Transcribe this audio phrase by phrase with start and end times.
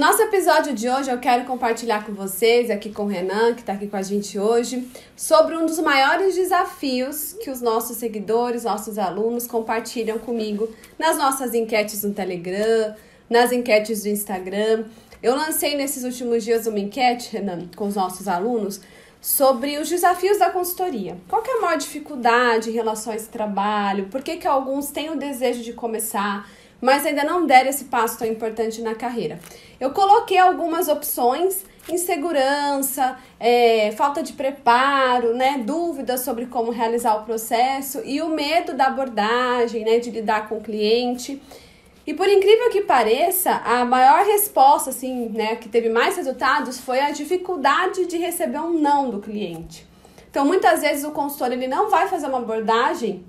[0.00, 3.74] nosso episódio de hoje, eu quero compartilhar com vocês, aqui com o Renan, que está
[3.74, 8.96] aqui com a gente hoje, sobre um dos maiores desafios que os nossos seguidores, nossos
[8.96, 12.94] alunos compartilham comigo nas nossas enquetes no Telegram,
[13.28, 14.84] nas enquetes do Instagram.
[15.22, 18.80] Eu lancei nesses últimos dias uma enquete, Renan, com os nossos alunos,
[19.20, 21.18] sobre os desafios da consultoria.
[21.28, 24.06] Qual é a maior dificuldade em relação a esse trabalho?
[24.06, 26.48] Por que, que alguns têm o desejo de começar?
[26.80, 29.38] Mas ainda não deram esse passo tão importante na carreira.
[29.78, 37.24] Eu coloquei algumas opções insegurança, é, falta de preparo, né, dúvidas sobre como realizar o
[37.24, 41.40] processo e o medo da abordagem, né, de lidar com o cliente.
[42.06, 47.00] E por incrível que pareça, a maior resposta, assim, né, que teve mais resultados foi
[47.00, 49.86] a dificuldade de receber um não do cliente.
[50.30, 53.24] Então, muitas vezes o consultor ele não vai fazer uma abordagem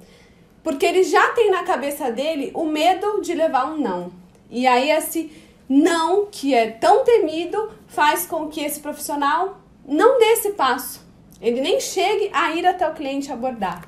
[0.64, 4.12] porque ele já tem na cabeça dele o medo de levar um não.
[4.50, 5.31] E aí esse
[5.68, 11.06] não, que é tão temido, faz com que esse profissional não dê esse passo.
[11.42, 13.88] Ele nem chegue a ir até o cliente abordar.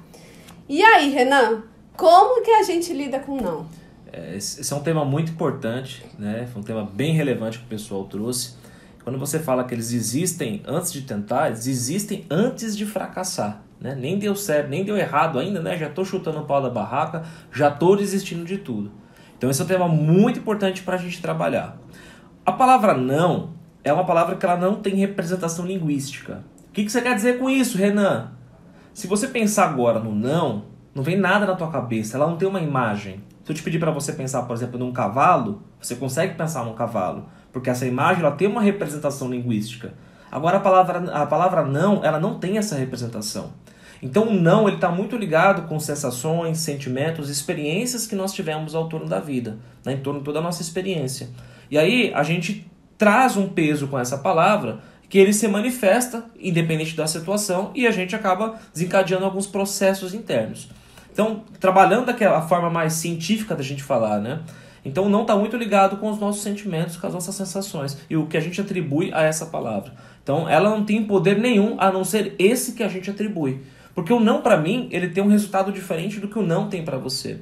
[0.68, 1.64] E aí, Renan,
[1.96, 3.68] como que a gente lida com não?
[4.12, 6.48] É, esse é um tema muito importante, né?
[6.52, 8.56] Foi um tema bem relevante que o pessoal trouxe.
[9.04, 13.62] Quando você fala que eles existem antes de tentar, eles existem antes de fracassar.
[13.80, 13.96] Né?
[13.96, 15.78] Nem deu certo, nem deu errado ainda, né?
[15.78, 18.92] Já estou chutando o pau da barraca, já estou desistindo de tudo.
[19.38, 21.78] Então esse é um tema muito importante para a gente trabalhar.
[22.46, 23.50] A palavra não
[23.84, 26.44] é uma palavra que ela não tem representação linguística.
[26.70, 28.32] O que, que você quer dizer com isso, Renan?
[28.94, 30.64] Se você pensar agora no não,
[30.96, 33.22] não vem nada na tua cabeça, ela não tem uma imagem.
[33.44, 36.74] Se eu te pedir para você pensar, por exemplo, num cavalo, você consegue pensar num
[36.74, 39.94] cavalo, porque essa imagem ela tem uma representação linguística.
[40.32, 43.54] Agora a palavra, a palavra não, ela não tem essa representação.
[44.02, 48.90] Então o não ele está muito ligado com sensações, sentimentos, experiências que nós tivemos ao
[48.90, 51.30] torno da vida, né, em torno de toda a nossa experiência.
[51.72, 56.96] E aí a gente traz um peso com essa palavra que ele se manifesta independente
[56.96, 60.70] da situação e a gente acaba desencadeando alguns processos internos.
[61.12, 64.40] Então, trabalhando daquela forma mais científica da gente falar, né?
[64.86, 68.26] Então, não está muito ligado com os nossos sentimentos, com as nossas sensações e o
[68.26, 69.94] que a gente atribui a essa palavra.
[70.22, 73.62] Então, ela não tem poder nenhum a não ser esse que a gente atribui.
[73.96, 76.84] Porque o não para mim, ele tem um resultado diferente do que o não tem
[76.84, 77.40] para você.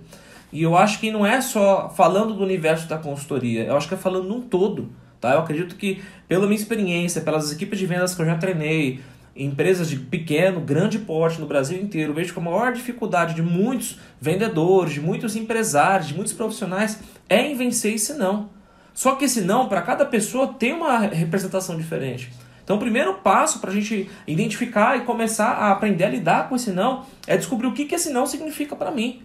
[0.52, 3.94] E eu acho que não é só falando do universo da consultoria, eu acho que
[3.94, 4.90] é falando num todo.
[5.22, 5.34] Tá?
[5.34, 9.00] Eu acredito que, pela minha experiência, pelas equipes de vendas que eu já treinei,
[9.36, 13.98] empresas de pequeno, grande porte no Brasil inteiro, vejo que a maior dificuldade de muitos
[14.20, 17.00] vendedores, de muitos empresários, de muitos profissionais
[17.30, 18.50] é em vencer esse não.
[18.94, 22.32] Só que esse não, para cada pessoa, tem uma representação diferente.
[22.64, 26.56] Então, o primeiro passo para a gente identificar e começar a aprender a lidar com
[26.56, 29.22] esse não é descobrir o que, que esse não significa para mim.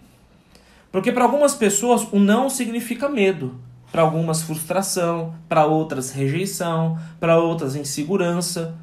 [0.91, 3.59] Porque para algumas pessoas o não significa medo,
[3.91, 8.75] para algumas frustração, para outras rejeição, para outras insegurança.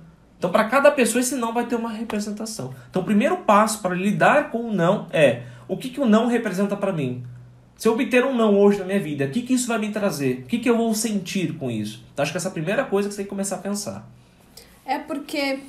[0.45, 2.75] Então, para cada pessoa esse não vai ter uma representação.
[2.91, 6.27] Então, o primeiro passo para lidar com o não é o que, que o não
[6.27, 7.25] representa para mim.
[7.79, 9.91] Se eu obter um não hoje na minha vida, o que, que isso vai me
[9.91, 10.41] trazer?
[10.41, 12.05] O que, que eu vou sentir com isso?
[12.13, 14.07] Então, acho que essa é a primeira coisa que você tem que começar a pensar.
[14.85, 15.61] É porque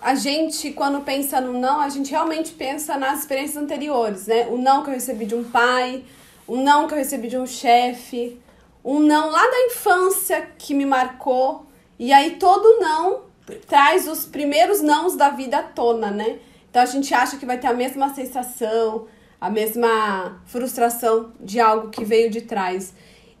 [0.00, 4.46] a gente, quando pensa no não, a gente realmente pensa nas experiências anteriores, né?
[4.48, 6.04] O não que eu recebi de um pai,
[6.46, 8.40] o não que eu recebi de um chefe,
[8.82, 11.66] um não lá da infância que me marcou.
[11.98, 13.30] E aí todo não
[13.72, 16.40] traz os primeiros nãos da vida à tona, né?
[16.68, 19.06] Então a gente acha que vai ter a mesma sensação,
[19.40, 22.92] a mesma frustração de algo que veio de trás.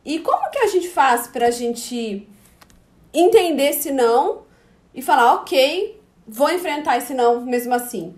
[0.02, 2.26] E como que a gente faz para a gente
[3.12, 4.44] entender esse não
[4.94, 8.14] e falar, ok, vou enfrentar esse não mesmo assim.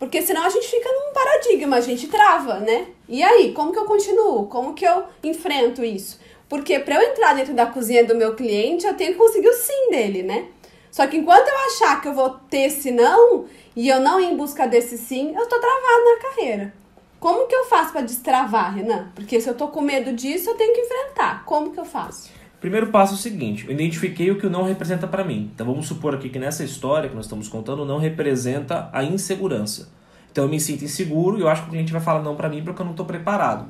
[0.00, 2.88] Porque senão a gente fica num paradigma, a gente trava, né?
[3.08, 4.48] E aí, como que eu continuo?
[4.48, 6.18] Como que eu enfrento isso?
[6.48, 9.54] Porque para eu entrar dentro da cozinha do meu cliente, eu tenho que conseguir o
[9.54, 10.48] sim dele, né?
[10.92, 14.26] Só que enquanto eu achar que eu vou ter esse não e eu não ir
[14.26, 16.74] em busca desse sim, eu tô travado na carreira.
[17.18, 19.08] Como que eu faço para destravar, Renan?
[19.14, 21.44] Porque se eu tô com medo disso, eu tenho que enfrentar.
[21.46, 22.30] Como que eu faço?
[22.60, 25.50] Primeiro passo é o seguinte: eu identifiquei o que o não representa para mim.
[25.54, 29.88] Então vamos supor aqui que nessa história que nós estamos contando, não representa a insegurança.
[30.30, 32.50] Então eu me sinto inseguro e eu acho que o cliente vai falar não para
[32.50, 33.66] mim porque eu não estou preparado.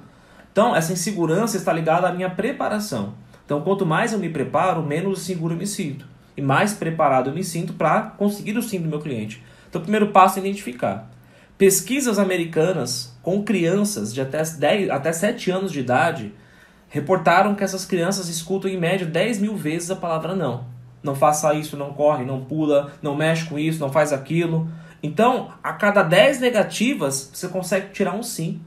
[0.51, 3.15] Então essa insegurança está ligada à minha preparação.
[3.45, 6.12] Então quanto mais eu me preparo, menos seguro eu me sinto.
[6.37, 9.43] E mais preparado eu me sinto para conseguir o sim do meu cliente.
[9.69, 11.11] Então o primeiro passo é identificar.
[11.57, 16.33] Pesquisas americanas com crianças de até, 10, até 7 anos de idade
[16.89, 20.67] reportaram que essas crianças escutam em média 10 mil vezes a palavra não.
[21.03, 24.69] Não faça isso, não corre, não pula, não mexe com isso, não faz aquilo.
[25.03, 28.61] Então, a cada 10 negativas, você consegue tirar um sim.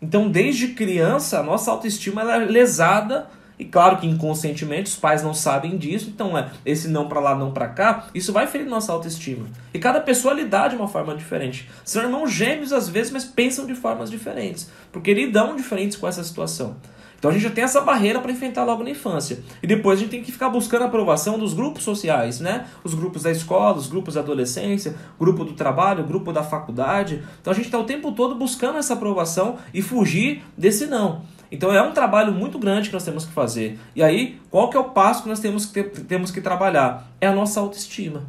[0.00, 5.32] Então, desde criança, a nossa autoestima é lesada E claro que inconscientemente os pais não
[5.32, 8.92] sabem disso, então é esse não para lá, não para cá, isso vai ferir nossa
[8.92, 9.46] autoestima.
[9.72, 11.68] E cada pessoa lidar de uma forma diferente.
[11.84, 16.22] São irmãos gêmeos às vezes, mas pensam de formas diferentes, porque lidam diferentes com essa
[16.22, 16.76] situação.
[17.18, 19.42] Então a gente já tem essa barreira para enfrentar logo na infância.
[19.62, 22.66] E depois a gente tem que ficar buscando a aprovação dos grupos sociais, né?
[22.84, 27.22] Os grupos da escola, os grupos da adolescência, grupo do trabalho, grupo da faculdade.
[27.40, 31.22] Então a gente está o tempo todo buscando essa aprovação e fugir desse não.
[31.50, 33.78] Então é um trabalho muito grande que nós temos que fazer.
[33.94, 37.10] E aí, qual que é o passo que nós temos que, ter, temos que trabalhar?
[37.20, 38.24] É a nossa autoestima.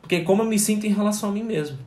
[0.00, 1.78] Porque é como eu me sinto em relação a mim mesmo.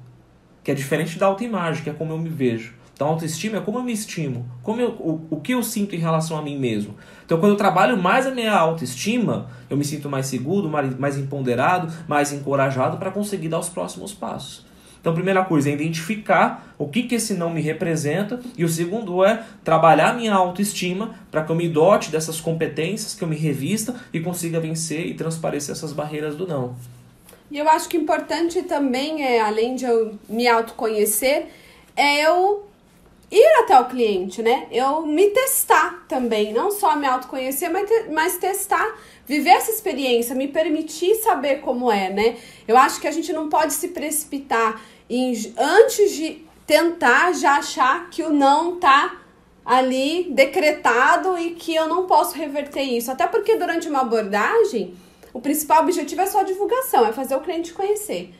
[0.63, 2.73] Que é diferente da autoimagem, que é como eu me vejo.
[3.01, 5.97] Então, autoestima é como eu me estimo, como eu, o, o que eu sinto em
[5.97, 6.95] relação a mim mesmo.
[7.25, 11.17] Então, quando eu trabalho mais a minha autoestima, eu me sinto mais seguro, mais, mais
[11.17, 14.67] empoderado, mais encorajado para conseguir dar os próximos passos.
[15.01, 19.25] Então, primeira coisa é identificar o que, que esse não me representa, e o segundo
[19.25, 23.95] é trabalhar minha autoestima para que eu me dote dessas competências, que eu me revista
[24.13, 26.75] e consiga vencer e transparecer essas barreiras do não.
[27.49, 31.47] E eu acho que importante também é, além de eu me autoconhecer,
[31.95, 32.70] é eu
[33.31, 34.67] ir até o cliente, né?
[34.69, 38.95] Eu me testar também, não só me autoconhecer, mas, te, mas testar,
[39.25, 42.37] viver essa experiência, me permitir saber como é, né?
[42.67, 48.09] Eu acho que a gente não pode se precipitar em, antes de tentar já achar
[48.09, 49.17] que o não tá
[49.65, 53.09] ali decretado e que eu não posso reverter isso.
[53.11, 54.93] Até porque durante uma abordagem,
[55.33, 58.33] o principal objetivo é só divulgação, é fazer o cliente conhecer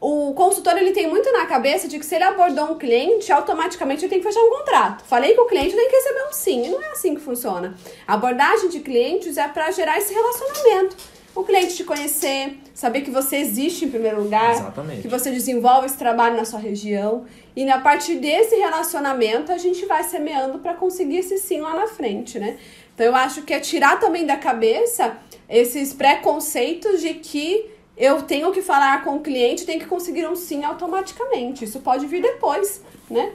[0.00, 4.04] o consultor ele tem muito na cabeça de que se ele abordou um cliente, automaticamente
[4.04, 5.04] ele tem que fechar um contrato.
[5.04, 6.66] Falei com o cliente, tem que receber um sim.
[6.66, 7.74] E não é assim que funciona.
[8.06, 10.96] A abordagem de clientes é para gerar esse relacionamento.
[11.34, 15.02] O cliente te conhecer, saber que você existe em primeiro lugar, Exatamente.
[15.02, 17.26] que você desenvolve esse trabalho na sua região.
[17.54, 21.86] E a partir desse relacionamento, a gente vai semeando para conseguir esse sim lá na
[21.86, 22.58] frente, né?
[22.94, 25.18] Então eu acho que é tirar também da cabeça
[25.48, 30.36] esses preconceitos de que eu tenho que falar com o cliente, tem que conseguir um
[30.36, 31.64] sim automaticamente.
[31.64, 33.32] Isso pode vir depois, né?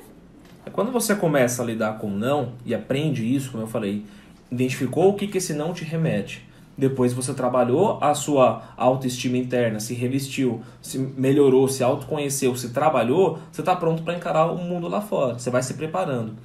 [0.66, 4.06] É quando você começa a lidar com não e aprende isso, como eu falei,
[4.52, 6.48] identificou o que, que esse não te remete.
[6.78, 13.40] Depois você trabalhou a sua autoestima interna, se revestiu, se melhorou, se autoconheceu, se trabalhou,
[13.52, 15.38] você está pronto para encarar o mundo lá fora.
[15.38, 16.36] Você vai se preparando.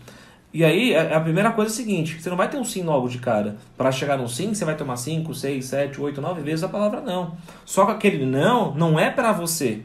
[0.56, 2.82] E aí, é, a primeira coisa é a seguinte: você não vai ter um sim
[2.82, 3.56] logo de cara.
[3.76, 7.03] Para chegar no sim, você vai tomar 5, 6, 7, 8, 9 vezes a palavra
[7.03, 7.37] não.
[7.67, 9.82] Só que aquele não não é para você.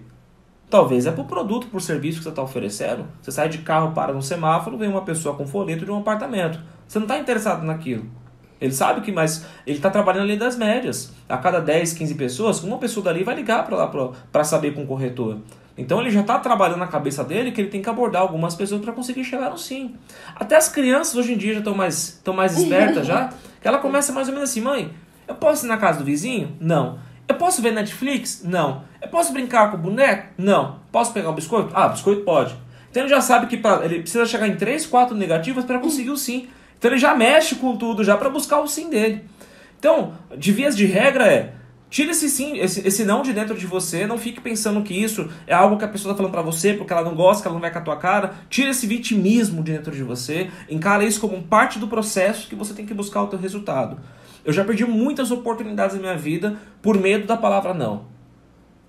[0.69, 3.05] Talvez é para o produto, para o serviço que você está oferecendo.
[3.21, 6.57] Você sai de carro, para no semáforo, vem uma pessoa com folheto de um apartamento.
[6.87, 8.05] Você não está interessado naquilo.
[8.61, 11.11] Ele sabe que, mas ele está trabalhando ali das médias.
[11.27, 13.91] A cada 10, 15 pessoas, uma pessoa dali vai ligar para lá
[14.31, 15.39] para saber com o corretor.
[15.81, 18.81] Então ele já está trabalhando na cabeça dele que ele tem que abordar algumas pessoas
[18.81, 19.95] para conseguir chegar no sim.
[20.35, 23.29] Até as crianças hoje em dia já estão mais, mais espertas já,
[23.59, 24.93] que ela começa mais ou menos assim, mãe,
[25.27, 26.55] eu posso ir na casa do vizinho?
[26.59, 26.99] Não.
[27.27, 28.43] Eu posso ver Netflix?
[28.43, 28.83] Não.
[29.01, 30.27] Eu posso brincar com o boneco?
[30.37, 30.79] Não.
[30.91, 31.71] Posso pegar o biscoito?
[31.73, 32.55] Ah, biscoito pode.
[32.89, 36.11] Então ele já sabe que pra, ele precisa chegar em três, quatro negativas para conseguir
[36.11, 36.47] o sim.
[36.77, 39.23] Então ele já mexe com tudo já para buscar o sim dele.
[39.79, 41.53] Então, de vias de regra é
[41.91, 44.07] Tira esse sim, esse, esse não de dentro de você.
[44.07, 46.93] Não fique pensando que isso é algo que a pessoa está falando para você porque
[46.93, 48.33] ela não gosta, que ela não vai com a tua cara.
[48.49, 50.49] Tira esse vitimismo de dentro de você.
[50.69, 53.99] Encara isso como parte do processo que você tem que buscar o teu resultado.
[54.45, 58.05] Eu já perdi muitas oportunidades na minha vida por medo da palavra não.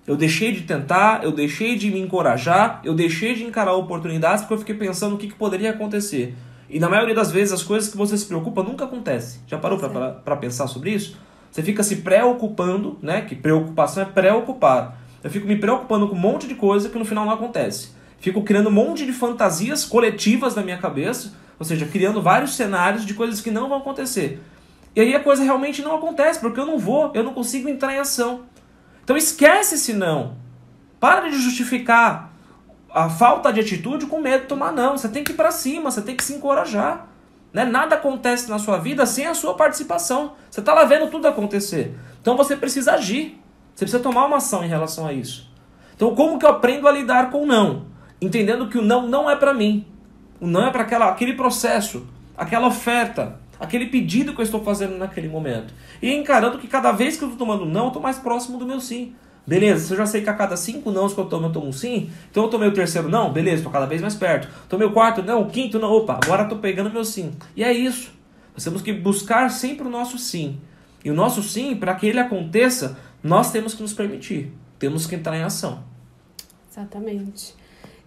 [0.07, 4.53] Eu deixei de tentar, eu deixei de me encorajar, eu deixei de encarar oportunidades porque
[4.53, 6.33] eu fiquei pensando o que, que poderia acontecer.
[6.69, 9.41] E na maioria das vezes as coisas que você se preocupa nunca acontecem.
[9.45, 11.17] Já parou para pensar sobre isso?
[11.53, 13.21] Você fica se preocupando, né?
[13.21, 14.97] Que preocupação é preocupar.
[15.23, 17.91] Eu fico me preocupando com um monte de coisa que no final não acontece.
[18.19, 23.05] Fico criando um monte de fantasias coletivas na minha cabeça, ou seja, criando vários cenários
[23.05, 24.41] de coisas que não vão acontecer.
[24.95, 27.93] E aí a coisa realmente não acontece, porque eu não vou, eu não consigo entrar
[27.93, 28.45] em ação.
[29.03, 30.35] Então esquece esse não.
[30.99, 32.33] Para de justificar
[32.89, 34.97] a falta de atitude com medo de tomar não.
[34.97, 37.12] Você tem que ir para cima, você tem que se encorajar.
[37.53, 37.63] Né?
[37.63, 40.33] Nada acontece na sua vida sem a sua participação.
[40.49, 41.95] Você está lá vendo tudo acontecer.
[42.19, 43.39] Então você precisa agir.
[43.75, 45.51] Você precisa tomar uma ação em relação a isso.
[45.95, 47.85] Então, como que eu aprendo a lidar com o não?
[48.19, 49.85] Entendendo que o não não é para mim.
[50.39, 52.07] O não é para aquele processo,
[52.37, 55.73] aquela oferta, aquele pedido que eu estou fazendo naquele momento.
[56.01, 58.65] E encarando que cada vez que eu estou tomando não, eu estou mais próximo do
[58.65, 59.15] meu sim.
[59.45, 61.67] Beleza, se eu já sei que a cada cinco nãos que eu tomo, eu tomo
[61.67, 64.47] um sim, então eu tomei o terceiro não, beleza, estou cada vez mais perto.
[64.69, 67.33] Tomei o quarto não, o quinto não, opa, agora estou pegando meu sim.
[67.55, 68.13] E é isso.
[68.53, 70.59] Nós temos que buscar sempre o nosso sim.
[71.03, 74.53] E o nosso sim, para que ele aconteça, nós temos que nos permitir.
[74.79, 75.83] Temos que entrar em ação.
[76.71, 77.53] Exatamente.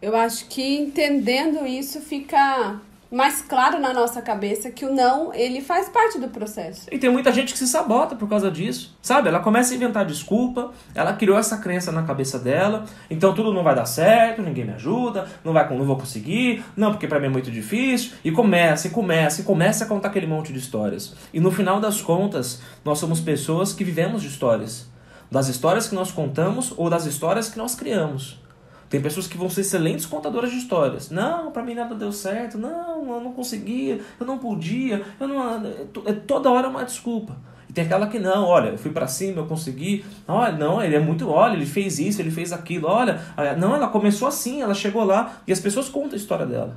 [0.00, 5.60] Eu acho que entendendo isso fica mais claro na nossa cabeça que o não, ele
[5.60, 6.86] faz parte do processo.
[6.90, 9.28] E tem muita gente que se sabota por causa disso, sabe?
[9.28, 13.62] Ela começa a inventar desculpa, ela criou essa crença na cabeça dela, então tudo não
[13.62, 17.26] vai dar certo, ninguém me ajuda, não vai não vou conseguir, não, porque para mim
[17.26, 21.14] é muito difícil, e começa, e começa, e começa a contar aquele monte de histórias.
[21.32, 24.88] E no final das contas, nós somos pessoas que vivemos de histórias,
[25.30, 28.45] das histórias que nós contamos ou das histórias que nós criamos.
[28.88, 31.10] Tem pessoas que vão ser excelentes contadoras de histórias.
[31.10, 32.56] Não, para mim nada deu certo.
[32.56, 35.66] Não, eu não conseguia, eu não podia, eu não.
[36.04, 37.36] É toda hora uma desculpa.
[37.68, 40.04] E tem aquela que não, olha, eu fui para cima, eu consegui.
[40.28, 42.86] Olha, não, ele é muito, olha, ele fez isso, ele fez aquilo.
[42.86, 43.20] Olha,
[43.58, 46.76] não, ela começou assim, ela chegou lá e as pessoas contam a história dela.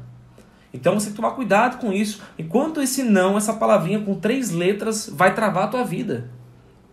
[0.74, 2.22] Então você tem que tomar cuidado com isso.
[2.38, 6.30] Enquanto esse não, essa palavrinha com três letras vai travar a tua vida,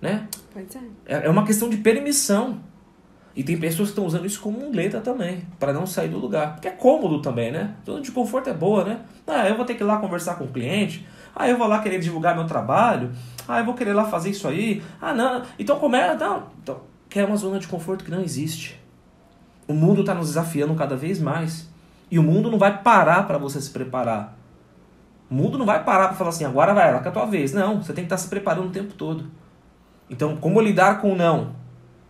[0.00, 0.28] né?
[0.52, 1.26] Pois é.
[1.26, 2.61] É uma questão de permissão.
[3.37, 6.55] E tem pessoas que estão usando isso como muleta também, para não sair do lugar.
[6.55, 7.75] Porque é cômodo também, né?
[7.85, 9.00] Zona de conforto é boa, né?
[9.26, 11.07] Ah, eu vou ter que ir lá conversar com o cliente.
[11.35, 13.11] Ah, eu vou lá querer divulgar meu trabalho.
[13.47, 14.83] Ah, eu vou querer lá fazer isso aí.
[14.99, 15.43] Ah, não.
[15.59, 16.14] Então começa.
[16.14, 16.45] Não.
[16.62, 18.81] Então, quer uma zona de conforto que não existe.
[19.69, 21.69] O mundo está nos desafiando cada vez mais.
[22.11, 24.35] E o mundo não vai parar para você se preparar.
[25.31, 27.52] O mundo não vai parar para falar assim, agora vai, lá é a tua vez.
[27.52, 29.26] Não, você tem que estar tá se preparando o tempo todo.
[30.09, 31.65] Então, como lidar com o não?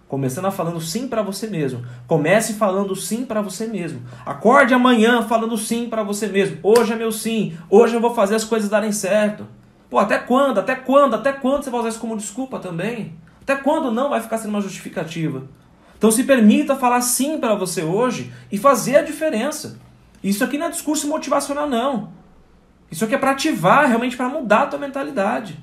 [0.09, 1.85] Começando falando sim para você mesmo.
[2.07, 4.03] Comece falando sim para você mesmo.
[4.25, 6.59] Acorde amanhã falando sim para você mesmo.
[6.63, 7.59] Hoje é meu sim.
[7.69, 9.47] Hoje eu vou fazer as coisas darem certo.
[9.91, 10.59] Pô, até quando?
[10.59, 11.15] Até quando?
[11.15, 13.15] Até quando você vai usar isso como desculpa também?
[13.43, 15.43] Até quando não vai ficar sendo uma justificativa?
[15.99, 19.79] Então se permita falar sim para você hoje e fazer a diferença.
[20.23, 22.11] Isso aqui não é discurso motivacional não.
[22.91, 25.59] Isso aqui é para ativar, realmente para mudar a tua mentalidade.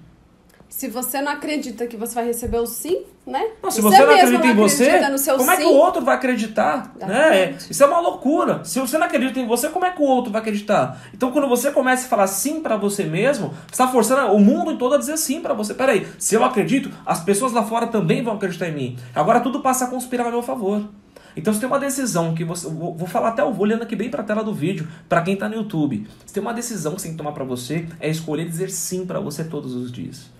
[0.76, 3.52] Se você não acredita que você vai receber o sim, né?
[3.62, 5.00] Não, se você, você não acredita em você,
[5.38, 6.96] como é que o outro vai acreditar?
[7.00, 7.56] Né?
[7.70, 8.66] Isso é uma loucura.
[8.66, 11.00] Se você não acredita em você, como é que o outro vai acreditar?
[11.14, 14.76] Então, quando você começa a falar sim para você mesmo, você está forçando o mundo
[14.76, 15.76] todo a dizer sim para você.
[15.76, 18.98] Peraí, se eu acredito, as pessoas lá fora também vão acreditar em mim.
[19.14, 20.90] Agora tudo passa a conspirar a meu favor.
[21.38, 22.68] Então, você tem uma decisão que você.
[22.68, 25.48] Vou falar até, vou olhando aqui bem para a tela do vídeo, para quem está
[25.48, 26.08] no YouTube.
[26.26, 29.06] Você tem uma decisão que você tem que tomar para você, é escolher dizer sim
[29.06, 30.33] para você todos os dias.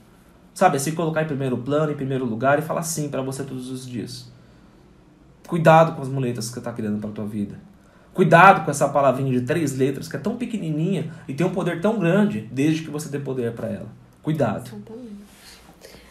[0.54, 3.72] Sabe, se colocar em primeiro plano, em primeiro lugar e falar sim para você todos
[3.72, 4.32] os dias.
[5.48, 7.60] Cuidado com as muletas que você está criando para tua vida.
[8.14, 11.82] Cuidado com essa palavrinha de três letras que é tão pequenininha e tem um poder
[11.82, 13.88] tão grande desde que você dê poder para ela.
[14.22, 14.70] Cuidado.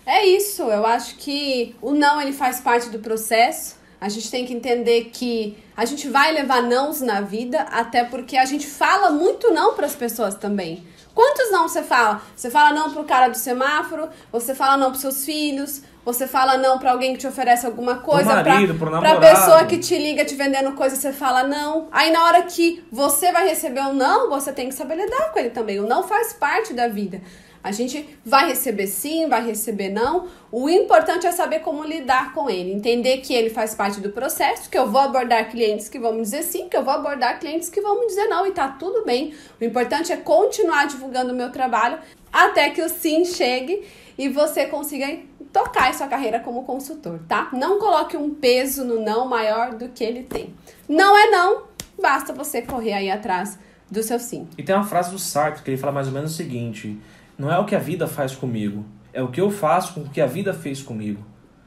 [0.05, 3.77] É isso, eu acho que o não ele faz parte do processo.
[4.01, 8.37] A gente tem que entender que a gente vai levar nãos na vida, até porque
[8.37, 10.83] a gente fala muito não para as pessoas também.
[11.15, 12.23] Quantos não você fala?
[12.35, 16.57] Você fala não pro cara do semáforo, você fala não pros seus filhos, você fala
[16.57, 19.21] não para alguém que te oferece alguma coisa, pro marido, pra, pro namorado.
[19.21, 21.89] pra pessoa que te liga te vendendo coisa, você fala não.
[21.93, 25.39] Aí na hora que você vai receber um não, você tem que saber lidar com
[25.39, 25.79] ele também.
[25.79, 27.21] O não faz parte da vida.
[27.63, 30.27] A gente vai receber sim, vai receber não.
[30.51, 34.69] O importante é saber como lidar com ele, entender que ele faz parte do processo,
[34.69, 37.69] que eu vou abordar clientes que vão me dizer sim, que eu vou abordar clientes
[37.69, 39.33] que vão me dizer não, e tá tudo bem.
[39.61, 41.99] O importante é continuar divulgando o meu trabalho
[42.33, 43.87] até que o sim chegue
[44.19, 45.21] e você consiga
[45.53, 47.49] tocar a sua carreira como consultor, tá?
[47.53, 50.55] Não coloque um peso no não maior do que ele tem.
[50.89, 51.65] Não é não,
[52.01, 53.59] basta você correr aí atrás
[53.91, 54.49] do seu sim.
[54.57, 56.99] E tem uma frase do Sartre que ele fala mais ou menos o seguinte:
[57.39, 60.09] não é o que a vida faz comigo, é o que eu faço com o
[60.09, 61.25] que a vida fez comigo.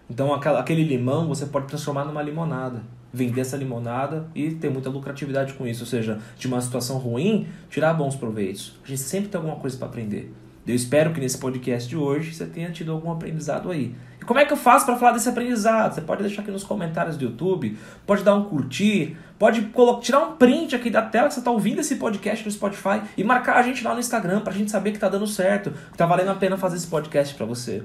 [0.10, 5.54] Então aquele limão você pode transformar numa limonada, vender essa limonada e ter muita lucratividade
[5.54, 8.78] com isso, ou seja, de uma situação ruim, tirar bons proveitos.
[8.84, 10.32] A gente sempre tem alguma coisa para aprender.
[10.68, 13.96] Eu espero que nesse podcast de hoje você tenha tido algum aprendizado aí.
[14.20, 15.94] E como é que eu faço para falar desse aprendizado?
[15.94, 19.70] Você pode deixar aqui nos comentários do YouTube, pode dar um curtir, pode
[20.02, 23.24] tirar um print aqui da tela que você está ouvindo esse podcast no Spotify e
[23.24, 25.92] marcar a gente lá no Instagram para a gente saber que está dando certo, que
[25.92, 27.84] está valendo a pena fazer esse podcast para você.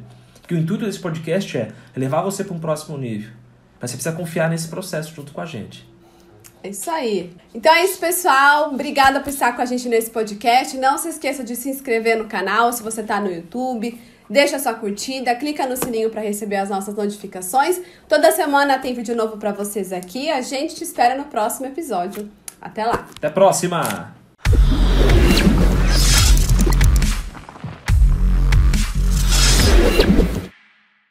[0.48, 3.30] Que o intuito desse podcast é levar você para um próximo nível.
[3.78, 5.89] Mas você precisa confiar nesse processo junto com a gente.
[6.62, 7.30] É isso aí.
[7.54, 8.70] Então é isso, pessoal.
[8.72, 10.76] Obrigada por estar com a gente nesse podcast.
[10.76, 13.98] Não se esqueça de se inscrever no canal se você está no YouTube.
[14.28, 17.80] Deixa sua curtida, clica no sininho para receber as nossas notificações.
[18.08, 20.30] Toda semana tem vídeo novo para vocês aqui.
[20.30, 22.30] A gente te espera no próximo episódio.
[22.60, 23.08] Até lá.
[23.16, 24.19] Até a próxima.